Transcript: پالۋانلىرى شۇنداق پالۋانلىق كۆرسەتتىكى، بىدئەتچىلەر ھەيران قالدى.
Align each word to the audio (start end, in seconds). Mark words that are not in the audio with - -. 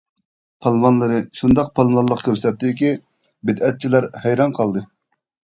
پالۋانلىرى 0.65 1.19
شۇنداق 1.41 1.69
پالۋانلىق 1.81 2.23
كۆرسەتتىكى، 2.29 2.91
بىدئەتچىلەر 3.51 4.09
ھەيران 4.27 4.59
قالدى. 4.63 4.87